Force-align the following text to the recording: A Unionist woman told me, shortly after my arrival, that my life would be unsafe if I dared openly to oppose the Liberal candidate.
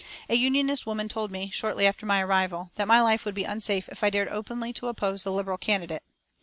A 0.29 0.35
Unionist 0.35 0.87
woman 0.87 1.07
told 1.07 1.29
me, 1.29 1.51
shortly 1.51 1.85
after 1.85 2.07
my 2.07 2.23
arrival, 2.23 2.71
that 2.73 2.87
my 2.87 2.99
life 3.03 3.23
would 3.23 3.35
be 3.35 3.43
unsafe 3.43 3.87
if 3.89 4.03
I 4.03 4.09
dared 4.09 4.29
openly 4.29 4.73
to 4.73 4.87
oppose 4.87 5.21
the 5.23 5.31
Liberal 5.31 5.59
candidate. 5.59 6.01